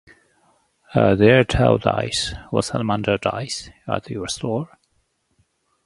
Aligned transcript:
Are 0.95 1.15
there 1.15 1.43
tau 1.43 1.77
dice, 1.77 2.33
or 2.51 2.63
salamander 2.63 3.19
dice, 3.19 3.69
at 3.87 4.09
your 4.09 4.27
store? 4.27 4.79